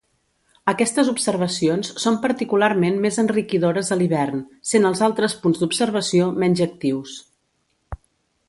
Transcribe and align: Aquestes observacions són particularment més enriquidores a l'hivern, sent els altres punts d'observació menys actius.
Aquestes 0.71 1.09
observacions 1.11 1.91
són 2.05 2.17
particularment 2.23 2.97
més 3.05 3.19
enriquidores 3.25 3.93
a 3.95 3.99
l'hivern, 4.01 4.43
sent 4.73 4.91
els 4.91 5.07
altres 5.11 5.37
punts 5.45 5.65
d'observació 5.65 6.35
menys 6.45 6.65
actius. 6.71 7.19